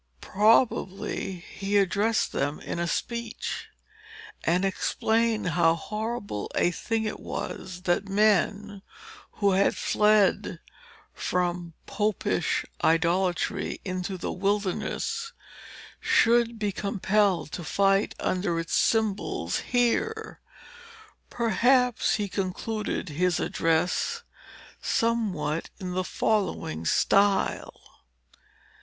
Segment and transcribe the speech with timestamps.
[0.21, 3.67] Probably he addressed them in a speech,
[4.43, 8.81] and explained how horrible a thing it was, that men,
[9.33, 10.59] who had fled
[11.13, 15.33] from Popish idolatry into the wilderness,
[15.99, 20.41] should be compelled to fight under its symbols here.
[21.29, 24.23] Perhaps he concluded his address
[24.81, 28.03] somewhat in the following style.